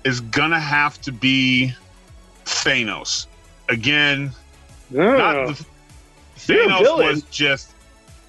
is 0.04 0.20
gonna 0.22 0.60
have 0.60 1.02
to 1.02 1.12
be 1.12 1.74
Thanos. 2.46 3.28
Again, 3.70 4.32
not 4.90 5.36
Oh, 5.36 5.52
the, 5.54 5.66
Thanos 6.38 6.98
was 6.98 7.24
just 7.24 7.74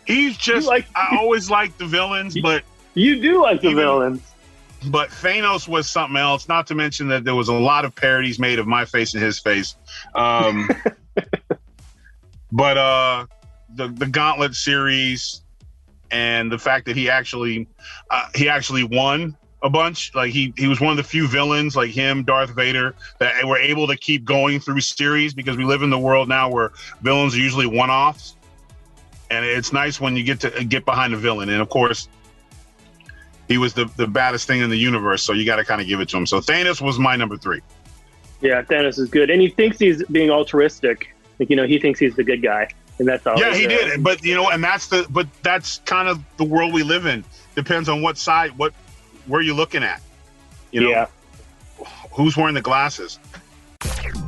he's 0.06 0.36
just 0.36 0.66
like- 0.66 0.86
I 0.94 1.16
always 1.20 1.50
like 1.50 1.76
the 1.78 1.86
villains, 1.86 2.38
but 2.40 2.62
you 2.94 3.20
do 3.20 3.42
like 3.42 3.60
the 3.60 3.68
even- 3.70 3.82
villains. 3.82 4.22
but 4.88 5.08
Thanos 5.10 5.66
was 5.66 5.88
something 5.88 6.16
else. 6.16 6.46
Not 6.48 6.66
to 6.68 6.74
mention 6.74 7.08
that 7.08 7.24
there 7.24 7.34
was 7.34 7.48
a 7.48 7.54
lot 7.54 7.84
of 7.84 7.94
parodies 7.94 8.38
made 8.38 8.58
of 8.58 8.66
my 8.66 8.84
face 8.84 9.14
and 9.14 9.22
his 9.22 9.38
face. 9.40 9.74
Um, 10.14 10.68
but 12.52 12.76
uh, 12.78 13.26
the 13.74 13.88
the 13.88 14.06
Gauntlet 14.06 14.54
series 14.54 15.40
and 16.14 16.52
the 16.52 16.58
fact 16.58 16.86
that 16.86 16.96
he 16.96 17.10
actually 17.10 17.66
uh, 18.08 18.28
he 18.36 18.48
actually 18.48 18.84
won 18.84 19.36
a 19.62 19.68
bunch. 19.68 20.14
Like 20.14 20.30
he 20.30 20.54
he 20.56 20.68
was 20.68 20.80
one 20.80 20.92
of 20.92 20.96
the 20.96 21.02
few 21.02 21.26
villains 21.26 21.74
like 21.74 21.90
him, 21.90 22.22
Darth 22.22 22.50
Vader, 22.50 22.94
that 23.18 23.44
were 23.44 23.58
able 23.58 23.88
to 23.88 23.96
keep 23.96 24.24
going 24.24 24.60
through 24.60 24.80
series 24.80 25.34
because 25.34 25.56
we 25.56 25.64
live 25.64 25.82
in 25.82 25.90
the 25.90 25.98
world 25.98 26.28
now 26.28 26.48
where 26.48 26.70
villains 27.02 27.34
are 27.34 27.38
usually 27.38 27.66
one 27.66 27.90
offs. 27.90 28.36
And 29.28 29.44
it's 29.44 29.72
nice 29.72 30.00
when 30.00 30.16
you 30.16 30.22
get 30.22 30.38
to 30.40 30.64
get 30.64 30.84
behind 30.84 31.14
a 31.14 31.16
villain. 31.16 31.48
And 31.48 31.60
of 31.60 31.68
course, 31.68 32.08
he 33.48 33.58
was 33.58 33.74
the, 33.74 33.86
the 33.96 34.06
baddest 34.06 34.46
thing 34.46 34.60
in 34.60 34.70
the 34.70 34.76
universe, 34.76 35.22
so 35.22 35.32
you 35.32 35.44
got 35.44 35.56
to 35.56 35.64
kind 35.64 35.80
of 35.80 35.88
give 35.88 35.98
it 35.98 36.08
to 36.10 36.16
him. 36.16 36.26
So 36.26 36.38
Thanos 36.38 36.80
was 36.80 37.00
my 37.00 37.16
number 37.16 37.36
three. 37.36 37.60
Yeah, 38.40 38.62
Thanos 38.62 39.00
is 39.00 39.08
good, 39.08 39.30
and 39.30 39.42
he 39.42 39.48
thinks 39.48 39.80
he's 39.80 40.04
being 40.04 40.30
altruistic. 40.30 41.12
Like 41.40 41.50
you 41.50 41.56
know, 41.56 41.66
he 41.66 41.80
thinks 41.80 41.98
he's 41.98 42.14
the 42.14 42.22
good 42.22 42.42
guy. 42.42 42.68
And 42.98 43.08
that's 43.08 43.26
all. 43.26 43.38
Yeah, 43.38 43.54
he 43.54 43.66
did. 43.66 44.02
But 44.02 44.24
you 44.24 44.34
know, 44.34 44.50
and 44.50 44.62
that's 44.62 44.88
the 44.88 45.06
but 45.10 45.26
that's 45.42 45.78
kind 45.80 46.08
of 46.08 46.22
the 46.36 46.44
world 46.44 46.72
we 46.72 46.82
live 46.82 47.06
in. 47.06 47.24
Depends 47.54 47.88
on 47.88 48.02
what 48.02 48.18
side, 48.18 48.56
what 48.56 48.72
where 49.26 49.40
you're 49.40 49.54
looking 49.54 49.82
at. 49.82 50.00
You 50.70 50.82
know, 50.82 50.88
yeah. 50.88 51.06
who's 52.12 52.36
wearing 52.36 52.54
the 52.54 52.62
glasses? 52.62 53.18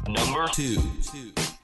Number 0.06 0.49
two. 0.49 0.78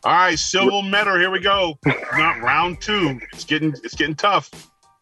All 0.04 0.12
right, 0.12 0.38
civil 0.38 0.82
metal. 0.82 1.16
Here 1.16 1.30
we 1.30 1.38
go. 1.38 1.78
Not 1.87 2.40
round 2.40 2.80
two. 2.80 3.21
It's 3.32 3.44
getting 3.44 3.75
it's 3.85 3.94
getting 3.94 4.16
tough. 4.16 4.50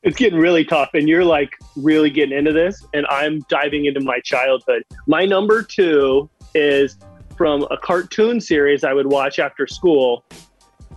It's 0.02 0.16
getting 0.16 0.38
really 0.38 0.64
tough, 0.64 0.90
and 0.95 1.09
you're 1.09 1.25
like 1.25 1.50
really 1.76 2.11
getting 2.11 2.37
into 2.37 2.52
this, 2.52 2.85
and 2.95 3.07
I'm 3.07 3.40
diving 3.49 3.87
into 3.87 4.00
my 4.00 4.21
childhood. 4.21 4.83
My 5.07 5.25
number 5.26 5.62
two 5.62 6.28
is 6.54 6.99
from 7.37 7.66
a 7.71 7.76
cartoon 7.76 8.40
series 8.40 8.85
I 8.85 8.92
would 8.92 9.07
watch 9.07 9.38
after 9.38 9.66
school. 9.66 10.25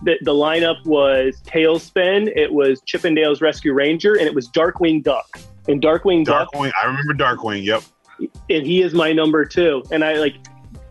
The, 0.02 0.16
the 0.22 0.32
lineup 0.32 0.84
was 0.84 1.40
TaleSpin, 1.46 2.32
it 2.36 2.52
was 2.52 2.80
Chip 2.82 3.04
'n 3.04 3.14
Dale's 3.14 3.40
Rescue 3.40 3.72
Ranger, 3.72 4.14
and 4.14 4.26
it 4.26 4.34
was 4.34 4.48
Darkwing 4.50 5.02
Duck. 5.02 5.40
And 5.68 5.80
Darkwing 5.80 6.24
Duck, 6.24 6.48
I 6.54 6.86
remember 6.86 7.14
Darkwing. 7.14 7.64
Yep. 7.64 7.82
and 8.50 8.66
he 8.66 8.82
is 8.82 8.92
my 8.92 9.12
number 9.12 9.44
two. 9.44 9.82
And 9.90 10.04
I 10.04 10.14
like, 10.14 10.34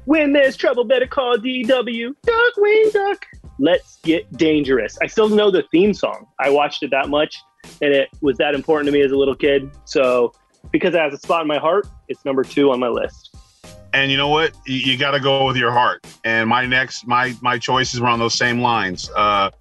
when 0.06 0.34
there's 0.34 0.58
trouble, 0.58 0.84
better 0.84 1.08
call 1.08 1.38
DW. 1.38 2.16
Darkwing 2.26 2.92
Duck. 2.92 3.26
Let's 3.60 4.00
get 4.04 4.32
dangerous. 4.36 4.98
I 5.02 5.08
still 5.08 5.30
know 5.30 5.52
the 5.52 5.64
theme 5.72 5.94
song. 5.94 6.28
I 6.40 6.50
watched 6.50 6.82
it 6.82 6.90
that 6.90 7.10
much, 7.10 7.38
and 7.82 7.94
it 7.94 8.10
was 8.22 8.38
that 8.38 8.56
important 8.56 8.88
to 8.88 8.92
me 8.92 9.02
as 9.02 9.12
a 9.12 9.16
little 9.16 9.36
kid. 9.36 9.70
So, 9.86 10.34
because 10.72 10.96
it 10.96 11.00
has 11.00 11.14
a 11.14 11.18
spot 11.18 11.42
in 11.44 11.48
my 11.48 11.60
heart, 11.60 11.88
it's 12.08 12.26
number 12.26 12.44
two 12.44 12.72
on 12.72 12.80
my 12.80 12.88
list. 12.88 13.33
And 13.94 14.10
you 14.12 14.18
know 14.18 14.30
what? 14.30 14.54
You, 14.66 14.78
you 14.78 14.98
got 14.98 15.12
to 15.12 15.20
go 15.20 15.46
with 15.46 15.56
your 15.56 15.72
heart. 15.72 16.06
And 16.24 16.50
my 16.50 16.66
next, 16.66 17.08
my 17.08 17.36
my 17.42 17.58
choices 17.58 18.00
were 18.02 18.08
on 18.08 18.20
those 18.20 18.34
same 18.34 18.60
lines. 18.60 19.10
Uh, 19.16 19.52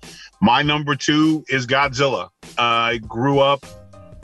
my 0.41 0.62
number 0.62 0.97
two 0.97 1.45
is 1.49 1.67
Godzilla. 1.67 2.25
Uh, 2.59 2.62
I 2.62 2.99
grew 2.99 3.41
up 3.41 3.65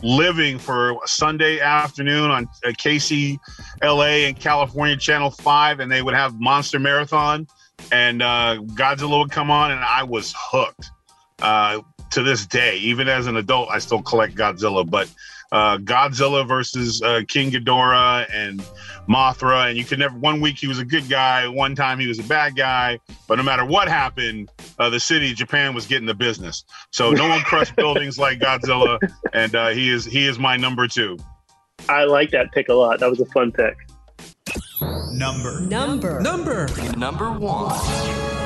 living 0.03 0.59
for 0.59 0.99
Sunday 1.07 1.61
afternoon 1.61 2.31
on 2.31 2.49
uh, 2.65 2.69
KC 2.69 3.38
LA 3.83 4.27
and 4.27 4.38
California 4.38 4.97
Channel 4.97 5.31
5, 5.31 5.81
and 5.81 5.91
they 5.91 6.03
would 6.03 6.15
have 6.15 6.38
Monster 6.41 6.79
Marathon, 6.79 7.47
and 7.91 8.23
uh, 8.23 8.59
Godzilla 8.75 9.19
would 9.21 9.31
come 9.31 9.50
on, 9.50 9.71
and 9.73 9.81
I 9.81 10.03
was 10.03 10.35
hooked. 10.37 10.91
Uh, 11.41 11.81
to 12.11 12.23
this 12.23 12.47
day, 12.47 12.77
even 12.79 13.09
as 13.09 13.27
an 13.27 13.37
adult, 13.37 13.69
I 13.71 13.79
still 13.79 14.03
collect 14.03 14.35
Godzilla, 14.35 14.88
but 14.88 15.12
uh, 15.52 15.78
Godzilla 15.78 16.47
versus 16.47 17.02
uh, 17.02 17.23
King 17.26 17.50
Ghidorah 17.50 18.26
and 18.33 18.61
Mothra, 19.09 19.69
and 19.69 19.78
you 19.78 19.85
could 19.85 19.99
never. 19.99 20.17
One 20.19 20.40
week 20.40 20.59
he 20.59 20.67
was 20.67 20.78
a 20.78 20.85
good 20.85 21.09
guy, 21.09 21.49
one 21.49 21.75
time 21.75 21.99
he 21.99 22.07
was 22.07 22.19
a 22.19 22.25
bad 22.25 22.57
guy, 22.57 22.99
but 23.26 23.37
no 23.37 23.43
matter 23.43 23.64
what 23.64 23.88
happened, 23.88 24.50
uh, 24.78 24.90
the 24.90 25.00
city 25.00 25.33
Japan 25.33 25.75
was 25.75 25.87
getting 25.87 26.07
the 26.07 26.14
business. 26.14 26.64
So 26.90 27.11
no 27.11 27.28
one 27.28 27.40
crushed 27.40 27.76
buildings 27.76 28.19
like 28.19 28.38
Godzilla, 28.38 28.99
and 29.33 29.55
uh, 29.55 29.69
he 29.69 29.88
is 29.88 30.05
he 30.05 30.26
is 30.26 30.38
my 30.38 30.57
number 30.57 30.87
two. 30.87 31.17
I 31.88 32.05
like 32.05 32.31
that 32.33 32.52
pick 32.52 32.69
a 32.69 32.75
lot. 32.75 33.00
That 33.00 33.09
was 33.09 33.21
a 33.21 33.26
fun 33.26 33.52
pick. 33.52 33.76
Number. 35.12 35.61
Number. 35.61 36.21
Number. 36.21 36.69
Number 36.97 37.33
one. 37.33 38.38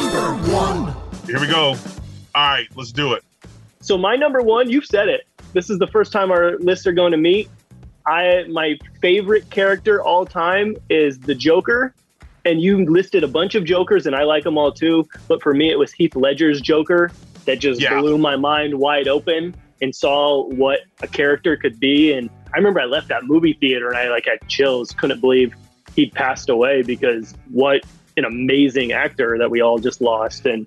Number 0.00 0.32
one. 0.50 0.94
Here 1.26 1.38
we 1.38 1.46
go. 1.46 1.76
All 2.34 2.48
right, 2.48 2.66
let's 2.74 2.90
do 2.90 3.12
it. 3.12 3.22
So 3.80 3.98
my 3.98 4.16
number 4.16 4.40
one, 4.40 4.70
you've 4.70 4.86
said 4.86 5.08
it. 5.08 5.26
This 5.52 5.68
is 5.68 5.78
the 5.78 5.86
first 5.88 6.10
time 6.10 6.30
our 6.30 6.56
lists 6.58 6.86
are 6.86 6.92
going 6.92 7.12
to 7.12 7.18
meet. 7.18 7.50
I 8.06 8.44
my 8.48 8.78
favorite 9.02 9.50
character 9.50 10.02
all 10.02 10.24
time 10.24 10.74
is 10.88 11.18
the 11.18 11.34
Joker, 11.34 11.94
and 12.46 12.62
you 12.62 12.82
listed 12.86 13.24
a 13.24 13.28
bunch 13.28 13.54
of 13.54 13.64
Jokers, 13.64 14.06
and 14.06 14.16
I 14.16 14.22
like 14.22 14.42
them 14.44 14.56
all 14.56 14.72
too. 14.72 15.06
But 15.28 15.42
for 15.42 15.52
me, 15.52 15.70
it 15.70 15.78
was 15.78 15.92
Heath 15.92 16.16
Ledger's 16.16 16.62
Joker 16.62 17.10
that 17.44 17.58
just 17.58 17.78
Yeah. 17.80 18.00
blew 18.00 18.16
my 18.16 18.36
mind 18.36 18.78
wide 18.78 19.06
open 19.06 19.54
and 19.82 19.94
saw 19.94 20.46
what 20.46 20.80
a 21.02 21.08
character 21.08 21.56
could 21.58 21.78
be. 21.78 22.12
And 22.12 22.30
I 22.54 22.56
remember 22.56 22.80
I 22.80 22.86
left 22.86 23.08
that 23.08 23.24
movie 23.24 23.52
theater 23.52 23.88
and 23.88 23.98
I 23.98 24.08
like 24.08 24.24
had 24.24 24.46
chills, 24.48 24.92
couldn't 24.92 25.20
believe 25.20 25.54
he'd 25.94 26.12
passed 26.14 26.48
away 26.48 26.80
because 26.82 27.34
what 27.50 27.82
an 28.20 28.32
amazing 28.32 28.92
actor 28.92 29.36
that 29.38 29.50
we 29.50 29.60
all 29.60 29.78
just 29.78 30.00
lost 30.00 30.46
and 30.46 30.66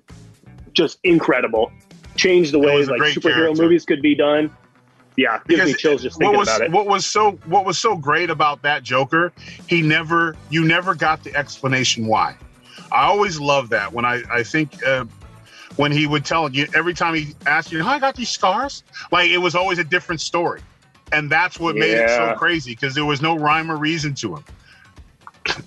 just 0.72 0.98
incredible. 1.04 1.72
Changed 2.16 2.52
the 2.52 2.58
way 2.58 2.84
like 2.84 3.00
superhero 3.00 3.22
character. 3.22 3.62
movies 3.62 3.84
could 3.84 4.02
be 4.02 4.14
done. 4.14 4.54
Yeah, 5.16 5.40
gives 5.46 5.64
me 5.64 5.74
chills 5.74 6.02
just 6.02 6.16
what 6.16 6.20
thinking 6.20 6.38
was 6.38 6.48
about 6.48 6.60
it. 6.62 6.72
what 6.72 6.86
was 6.86 7.06
so 7.06 7.32
what 7.46 7.64
was 7.64 7.78
so 7.78 7.96
great 7.96 8.30
about 8.30 8.62
that 8.62 8.82
Joker, 8.82 9.32
he 9.68 9.80
never 9.80 10.36
you 10.50 10.64
never 10.64 10.94
got 10.94 11.22
the 11.22 11.34
explanation 11.34 12.06
why. 12.06 12.36
I 12.90 13.04
always 13.04 13.38
love 13.38 13.68
that 13.70 13.92
when 13.92 14.04
I 14.04 14.22
I 14.30 14.42
think 14.42 14.84
uh, 14.84 15.04
when 15.76 15.92
he 15.92 16.06
would 16.06 16.24
tell 16.24 16.50
you 16.50 16.66
every 16.74 16.94
time 16.94 17.14
he 17.14 17.34
asked 17.46 17.70
you 17.70 17.82
how 17.82 17.92
I 17.92 17.98
got 18.00 18.16
these 18.16 18.30
scars, 18.30 18.82
like 19.12 19.30
it 19.30 19.38
was 19.38 19.54
always 19.54 19.78
a 19.78 19.84
different 19.84 20.20
story, 20.20 20.60
and 21.12 21.30
that's 21.30 21.60
what 21.60 21.76
made 21.76 21.96
it 21.96 22.10
so 22.10 22.34
crazy 22.36 22.72
because 22.72 22.94
there 22.94 23.04
was 23.04 23.22
no 23.22 23.36
rhyme 23.36 23.70
or 23.70 23.76
reason 23.76 24.14
to 24.16 24.36
him. 24.36 24.44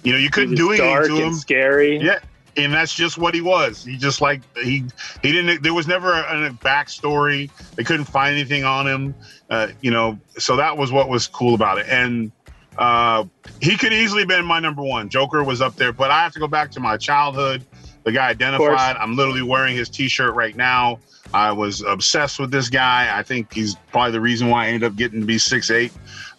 You 0.03 0.13
know, 0.13 0.19
you 0.19 0.29
couldn't 0.29 0.55
do 0.55 0.71
anything 0.71 1.17
to 1.17 1.25
him. 1.25 1.33
scary. 1.33 1.97
Yeah, 1.97 2.19
and 2.55 2.73
that's 2.73 2.93
just 2.93 3.17
what 3.17 3.33
he 3.33 3.41
was. 3.41 3.83
He 3.83 3.97
just 3.97 4.21
like 4.21 4.41
he 4.55 4.83
he 5.21 5.31
didn't. 5.31 5.63
There 5.63 5.73
was 5.73 5.87
never 5.87 6.13
a, 6.13 6.47
a 6.47 6.49
backstory. 6.51 7.49
They 7.75 7.83
couldn't 7.83 8.05
find 8.05 8.35
anything 8.35 8.63
on 8.63 8.87
him. 8.87 9.15
Uh, 9.49 9.69
you 9.81 9.91
know, 9.91 10.19
so 10.37 10.55
that 10.55 10.77
was 10.77 10.91
what 10.91 11.09
was 11.09 11.27
cool 11.27 11.55
about 11.55 11.77
it. 11.77 11.87
And 11.89 12.31
uh, 12.77 13.25
he 13.61 13.77
could 13.77 13.93
easily 13.93 14.25
been 14.25 14.45
my 14.45 14.59
number 14.59 14.83
one. 14.83 15.09
Joker 15.09 15.43
was 15.43 15.61
up 15.61 15.75
there, 15.75 15.93
but 15.93 16.11
I 16.11 16.21
have 16.23 16.33
to 16.33 16.39
go 16.39 16.47
back 16.47 16.71
to 16.71 16.79
my 16.79 16.97
childhood. 16.97 17.63
The 18.03 18.11
guy 18.11 18.29
identified. 18.29 18.95
I'm 18.95 19.15
literally 19.15 19.41
wearing 19.41 19.75
his 19.75 19.89
T-shirt 19.89 20.33
right 20.33 20.55
now. 20.55 20.99
I 21.33 21.51
was 21.51 21.81
obsessed 21.81 22.39
with 22.39 22.51
this 22.51 22.69
guy. 22.69 23.17
I 23.17 23.21
think 23.21 23.53
he's 23.53 23.75
probably 23.91 24.13
the 24.13 24.21
reason 24.21 24.47
why 24.47 24.65
I 24.65 24.67
ended 24.67 24.85
up 24.85 24.95
getting 24.95 25.19
to 25.19 25.25
be 25.25 25.37
six 25.37 25.69
eight. 25.69 25.91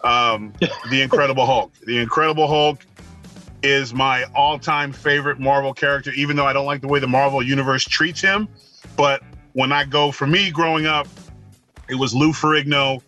Um, 0.03 0.53
the 0.89 1.01
Incredible 1.01 1.45
Hulk. 1.45 1.71
The 1.85 1.99
Incredible 1.99 2.47
Hulk 2.47 2.79
is 3.61 3.93
my 3.93 4.23
all-time 4.35 4.93
favorite 4.93 5.39
Marvel 5.39 5.73
character, 5.73 6.11
even 6.11 6.35
though 6.35 6.45
I 6.45 6.53
don't 6.53 6.65
like 6.65 6.81
the 6.81 6.87
way 6.87 6.99
the 6.99 7.07
Marvel 7.07 7.43
universe 7.43 7.83
treats 7.83 8.21
him. 8.21 8.47
But 8.95 9.21
when 9.53 9.71
I 9.71 9.85
go 9.85 10.11
for 10.11 10.27
me 10.27 10.51
growing 10.51 10.85
up, 10.85 11.07
it 11.89 11.95
was 11.95 12.13
Lou 12.13 12.31
Ferrigno. 12.31 13.01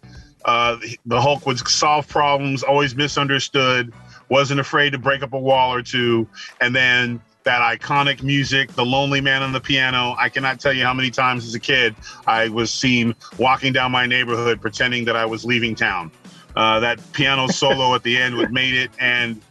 Uh, 0.44 0.78
the 1.06 1.22
Hulk 1.22 1.46
would 1.46 1.60
solve 1.68 2.08
problems, 2.08 2.64
always 2.64 2.96
misunderstood, 2.96 3.94
wasn't 4.30 4.60
afraid 4.60 4.92
to 4.92 4.98
break 4.98 5.22
up 5.22 5.34
a 5.34 5.40
wall 5.40 5.74
or 5.74 5.84
two, 5.84 6.28
and 6.60 6.76
then 6.76 7.22
that 7.44 7.62
iconic 7.62 8.24
music, 8.24 8.72
the 8.74 8.86
Lonely 8.86 9.22
Man 9.22 9.44
on 9.44 9.52
the 9.52 9.60
piano. 9.60 10.16
I 10.18 10.30
cannot 10.30 10.60
tell 10.60 10.74
you 10.74 10.84
how 10.84 10.94
many 10.94 11.12
times 11.12 11.46
as 11.46 11.56
a 11.56 11.60
kid 11.60 11.96
I 12.28 12.50
was 12.50 12.72
seen 12.72 13.16
walking 13.38 13.74
down 13.74 13.92
my 13.92 14.06
neighborhood 14.06 14.62
pretending 14.62 15.06
that 15.06 15.16
I 15.16 15.26
was 15.26 15.44
leaving 15.44 15.76
town. 15.76 16.12
Uh, 16.56 16.80
that 16.82 17.00
piano 17.14 17.48
solo 17.48 17.96
at 17.96 18.04
the 18.04 18.18
end 18.18 18.36
would 18.36 18.52
made 18.52 18.74
it, 18.74 18.92
and 19.00 19.42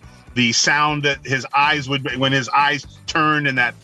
the 0.41 0.53
sound 0.55 1.03
that 1.03 1.19
his 1.23 1.47
eyes 1.53 1.87
would 1.87 2.17
when 2.17 2.33
his 2.33 2.49
eyes 2.49 2.87
turned 3.07 3.47
and 3.47 3.59
that 3.59 3.75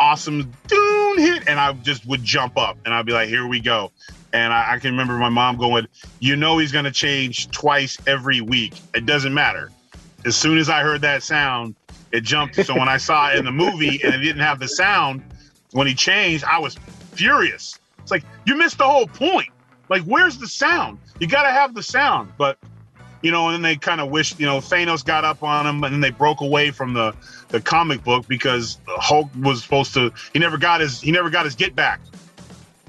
awesome 0.00 0.52
doon 0.66 1.18
hit, 1.18 1.44
and 1.46 1.60
I 1.60 1.72
just 1.74 2.04
would 2.06 2.24
jump 2.24 2.58
up 2.58 2.76
and 2.84 2.92
I'd 2.92 3.06
be 3.06 3.12
like, 3.12 3.28
"Here 3.28 3.46
we 3.46 3.60
go." 3.60 3.92
And 4.32 4.52
I, 4.52 4.72
I 4.72 4.78
can 4.80 4.90
remember 4.90 5.16
my 5.16 5.28
mom 5.28 5.58
going, 5.58 5.86
"You 6.18 6.34
know 6.34 6.58
he's 6.58 6.72
going 6.72 6.86
to 6.86 6.90
change 6.90 7.52
twice 7.52 7.98
every 8.08 8.40
week. 8.40 8.74
It 8.94 9.06
doesn't 9.06 9.32
matter." 9.32 9.70
As 10.24 10.34
soon 10.34 10.58
as 10.58 10.68
I 10.68 10.82
heard 10.82 11.02
that 11.02 11.22
sound, 11.22 11.76
it 12.10 12.24
jumped. 12.24 12.56
So 12.66 12.76
when 12.76 12.88
I 12.88 12.96
saw 12.96 13.30
it 13.30 13.38
in 13.38 13.44
the 13.44 13.52
movie 13.52 14.02
and 14.02 14.12
it 14.12 14.18
didn't 14.18 14.42
have 14.42 14.58
the 14.58 14.66
sound, 14.66 15.22
when 15.70 15.86
he 15.86 15.94
changed, 15.94 16.42
I 16.42 16.58
was 16.58 16.74
furious. 17.12 17.78
It's 18.00 18.10
like 18.10 18.24
you 18.44 18.56
missed 18.56 18.78
the 18.78 18.88
whole 18.88 19.06
point. 19.06 19.50
Like, 19.88 20.02
where's 20.02 20.36
the 20.36 20.48
sound? 20.48 20.98
You 21.20 21.28
got 21.28 21.44
to 21.44 21.52
have 21.52 21.74
the 21.74 21.82
sound. 21.84 22.32
But 22.36 22.58
you 23.22 23.30
know, 23.30 23.48
and 23.48 23.54
then 23.54 23.62
they 23.62 23.76
kind 23.76 24.00
of 24.00 24.10
wished, 24.10 24.38
you 24.38 24.46
know, 24.46 24.58
Thanos 24.58 25.04
got 25.04 25.24
up 25.24 25.42
on 25.42 25.66
him, 25.66 25.82
and 25.84 25.94
then 25.94 26.00
they 26.00 26.10
broke 26.10 26.40
away 26.40 26.70
from 26.70 26.92
the 26.92 27.14
the 27.48 27.60
comic 27.60 28.02
book 28.04 28.26
because 28.28 28.78
Hulk 28.86 29.28
was 29.40 29.62
supposed 29.62 29.94
to. 29.94 30.12
He 30.32 30.38
never 30.38 30.58
got 30.58 30.80
his. 30.80 31.00
He 31.00 31.12
never 31.12 31.30
got 31.30 31.44
his 31.44 31.54
get 31.54 31.74
back. 31.74 32.00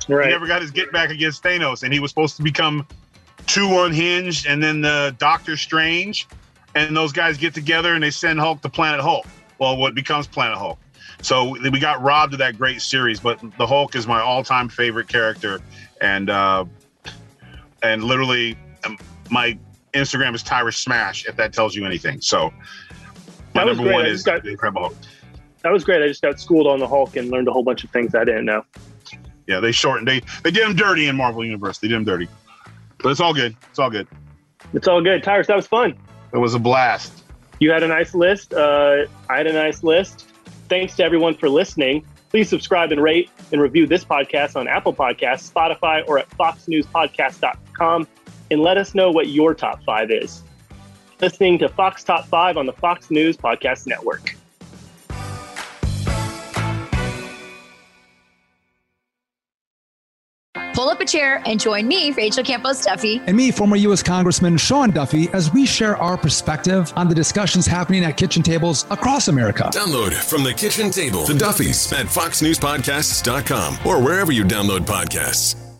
Right. 0.10 0.26
He 0.26 0.32
never 0.32 0.48
got 0.48 0.62
his 0.62 0.72
get 0.72 0.92
back 0.92 1.12
against 1.12 1.44
Thanos, 1.44 1.84
and 1.84 1.94
he 1.94 2.00
was 2.00 2.12
supposed 2.12 2.36
to 2.38 2.44
become 2.44 2.88
too 3.46 3.84
unhinged, 3.84 4.46
and 4.48 4.62
then 4.62 4.82
the 4.82 5.16
Doctor 5.18 5.56
Strange, 5.56 6.28
and 6.76 6.96
those 6.96 7.12
guys 7.12 7.38
get 7.38 7.54
together 7.54 7.94
and 7.94 8.04
they 8.04 8.10
send 8.10 8.40
Hulk 8.40 8.62
to 8.62 8.70
Planet 8.70 9.02
Hulk. 9.02 9.26
Well, 9.60 9.78
what 9.78 9.96
becomes 9.96 10.28
Planet 10.28 10.58
Hulk? 10.58 10.80
So 11.22 11.52
we 11.52 11.80
got 11.80 12.02
robbed 12.02 12.34
of 12.34 12.40
that 12.40 12.58
great 12.58 12.82
series, 12.82 13.20
but 13.20 13.40
the 13.58 13.66
Hulk 13.66 13.96
is 13.96 14.08
my 14.08 14.20
all-time 14.20 14.68
favorite 14.68 15.08
character, 15.08 15.62
and 16.02 16.30
uh, 16.30 16.66
and 17.82 18.04
literally 18.04 18.58
um, 18.86 18.98
my 19.30 19.58
Instagram 19.94 20.36
is 20.36 20.44
Tyrus 20.44 20.78
Smash 20.78 21.26
if 21.26 21.36
that 21.38 21.54
tells 21.54 21.76
you 21.76 21.86
anything. 21.86 22.22
So 22.22 22.52
my 23.54 23.62
That 23.62 23.66
was 23.68 23.78
number 23.78 23.84
great. 23.92 23.94
one 23.94 24.06
is 24.06 24.24
got- 24.24 24.44
the 24.44 24.50
Incredible 24.52 24.82
Hulk. 24.82 24.96
That 25.64 25.72
was 25.72 25.84
great. 25.86 26.02
I 26.04 26.08
just 26.08 26.22
got 26.22 26.40
schooled 26.40 26.68
on 26.68 26.80
the 26.80 26.88
Hulk 26.88 27.16
and 27.16 27.30
learned 27.32 27.48
a 27.48 27.52
whole 27.54 27.64
bunch 27.64 27.84
of 27.86 27.90
things 27.92 28.14
I 28.16 28.26
didn't 28.26 28.46
know. 28.46 28.66
Yeah, 29.48 29.60
they 29.60 29.72
shortened. 29.72 30.08
They 30.08 30.22
they 30.44 30.52
did 30.52 30.68
him 30.68 30.76
dirty 30.76 31.08
in 31.08 31.16
Marvel 31.16 31.44
Universe. 31.46 31.78
They 31.78 31.88
did 31.88 31.96
him 31.96 32.04
dirty, 32.06 32.28
but 33.00 33.10
it's 33.10 33.20
all 33.22 33.34
good. 33.34 33.56
It's 33.70 33.80
all 33.80 33.90
good. 33.90 34.08
It's 34.74 34.88
all 34.88 35.02
good. 35.02 35.24
Tyrus, 35.24 35.48
that 35.48 35.56
was 35.56 35.68
fun. 35.68 35.96
It 36.34 36.38
was 36.38 36.54
a 36.54 36.60
blast. 36.60 37.24
You 37.60 37.72
had 37.72 37.84
a 37.84 37.88
nice 37.88 38.14
list. 38.16 38.54
Uh, 38.54 39.06
I 39.30 39.38
had 39.38 39.48
a 39.48 39.54
nice 39.54 39.84
list. 39.84 40.28
Thanks 40.70 40.96
to 40.96 41.04
everyone 41.04 41.36
for 41.36 41.48
listening. 41.50 42.06
Please 42.30 42.50
subscribe 42.50 42.92
and 42.92 43.02
rate 43.04 43.30
and 43.52 43.62
review 43.62 43.86
this 43.86 44.04
podcast 44.04 44.56
on 44.56 44.68
Apple 44.68 44.94
Podcasts, 44.94 45.52
Spotify, 45.52 46.04
or 46.08 46.18
at 46.20 46.28
foxnewspodcast.com 46.32 48.08
and 48.54 48.62
let 48.62 48.78
us 48.78 48.96
know 48.96 49.12
what 49.12 49.28
your 49.28 49.54
top 49.54 49.84
five 49.84 50.12
is. 50.12 50.44
Listening 51.22 51.58
to 51.60 51.70
Fox 51.70 52.04
Top 52.04 52.26
5 52.28 52.58
on 52.58 52.66
the 52.66 52.74
Fox 52.74 53.12
News 53.12 53.38
Podcast 53.38 53.88
Network. 53.88 54.36
Pull 60.74 60.90
up 60.90 61.00
a 61.00 61.06
chair 61.06 61.42
and 61.46 61.60
join 61.60 61.88
me, 61.88 62.12
Rachel 62.12 62.44
Campos 62.44 62.84
Duffy. 62.84 63.22
And 63.28 63.38
me, 63.38 63.52
former 63.52 63.76
U.S. 63.76 64.02
Congressman 64.02 64.58
Sean 64.58 64.90
Duffy, 64.90 65.30
as 65.32 65.54
we 65.54 65.68
share 65.68 65.96
our 65.98 66.18
perspective 66.18 66.92
on 66.96 67.08
the 67.08 67.16
discussions 67.16 67.68
happening 67.68 68.04
at 68.04 68.18
kitchen 68.18 68.42
tables 68.42 68.86
across 68.90 69.28
America. 69.28 69.70
Download 69.72 70.14
from 70.14 70.44
the 70.44 70.54
kitchen 70.54 70.90
table 70.90 71.26
the 71.26 71.36
Duffys 71.36 71.94
at 71.94 72.08
foxnewspodcasts.com 72.08 73.78
or 73.86 74.04
wherever 74.04 74.32
you 74.32 74.44
download 74.44 74.80
podcasts. 74.80 75.73